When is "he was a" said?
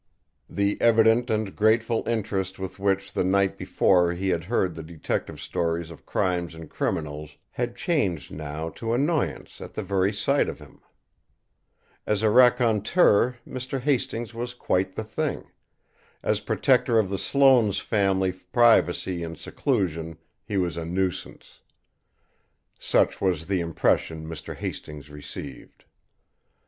20.43-20.83